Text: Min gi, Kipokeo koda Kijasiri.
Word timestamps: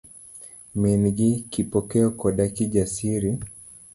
Min 0.85 1.03
gi, 1.19 1.27
Kipokeo 1.57 2.09
koda 2.23 2.45
Kijasiri. 2.61 3.31